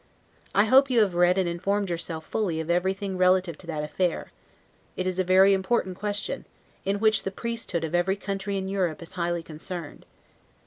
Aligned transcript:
I 0.55 0.63
hope 0.63 0.89
you 0.89 1.01
have 1.01 1.13
read 1.13 1.37
and 1.37 1.47
informed 1.47 1.91
yourself 1.91 2.25
fully 2.25 2.59
of 2.59 2.71
everything 2.71 3.19
relative 3.19 3.55
to 3.59 3.67
that 3.67 3.83
affair; 3.83 4.31
it 4.97 5.05
is 5.05 5.19
a 5.19 5.23
very 5.23 5.53
important 5.53 5.95
question, 5.95 6.45
in 6.83 6.99
which 6.99 7.21
the 7.21 7.29
priesthood 7.29 7.83
of 7.83 7.93
every 7.93 8.15
country 8.15 8.57
in 8.57 8.67
Europe 8.67 9.03
is 9.03 9.13
highly 9.13 9.43
concerned. 9.43 10.07